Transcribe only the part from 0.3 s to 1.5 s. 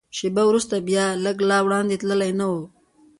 وروسته بیا، لږ